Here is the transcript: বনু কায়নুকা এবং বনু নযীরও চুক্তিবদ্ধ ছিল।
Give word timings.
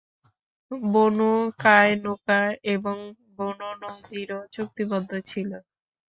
বনু 0.91 1.31
কায়নুকা 1.59 2.39
এবং 2.73 2.97
বনু 3.37 3.69
নযীরও 3.81 4.39
চুক্তিবদ্ধ 4.53 5.11
ছিল। 5.29 5.49